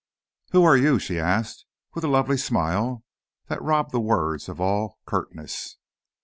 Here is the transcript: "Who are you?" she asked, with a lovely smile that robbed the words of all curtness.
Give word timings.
"Who 0.53 0.63
are 0.63 0.75
you?" 0.75 0.97
she 0.97 1.19
asked, 1.19 1.65
with 1.93 2.03
a 2.03 2.07
lovely 2.07 2.35
smile 2.35 3.03
that 3.49 3.61
robbed 3.61 3.91
the 3.91 3.99
words 3.99 4.49
of 4.49 4.59
all 4.59 4.97
curtness. 5.05 5.77